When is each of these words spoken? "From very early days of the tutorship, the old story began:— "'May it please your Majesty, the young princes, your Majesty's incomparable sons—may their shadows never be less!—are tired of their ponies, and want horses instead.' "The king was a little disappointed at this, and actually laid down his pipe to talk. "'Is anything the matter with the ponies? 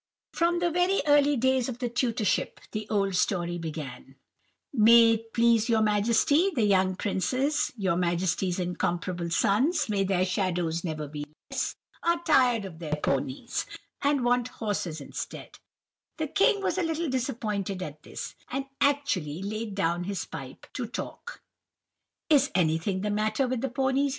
"From 0.33 0.59
very 0.59 1.03
early 1.05 1.37
days 1.37 1.69
of 1.69 1.77
the 1.77 1.87
tutorship, 1.87 2.59
the 2.71 2.89
old 2.89 3.13
story 3.15 3.59
began:— 3.59 4.15
"'May 4.73 5.11
it 5.11 5.31
please 5.31 5.69
your 5.69 5.83
Majesty, 5.83 6.49
the 6.55 6.63
young 6.63 6.95
princes, 6.95 7.71
your 7.77 7.95
Majesty's 7.95 8.57
incomparable 8.57 9.29
sons—may 9.29 10.05
their 10.05 10.25
shadows 10.25 10.83
never 10.83 11.07
be 11.07 11.25
less!—are 11.51 12.19
tired 12.23 12.65
of 12.65 12.79
their 12.79 12.95
ponies, 12.95 13.67
and 14.01 14.25
want 14.25 14.47
horses 14.47 15.01
instead.' 15.01 15.59
"The 16.17 16.29
king 16.29 16.63
was 16.63 16.79
a 16.79 16.83
little 16.83 17.07
disappointed 17.07 17.83
at 17.83 18.01
this, 18.01 18.33
and 18.49 18.65
actually 18.81 19.43
laid 19.43 19.75
down 19.75 20.05
his 20.05 20.25
pipe 20.25 20.65
to 20.73 20.87
talk. 20.87 21.43
"'Is 22.27 22.49
anything 22.55 23.01
the 23.01 23.11
matter 23.11 23.47
with 23.47 23.61
the 23.61 23.69
ponies? 23.69 24.09